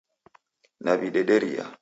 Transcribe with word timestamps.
Naw'idederia 0.83 1.67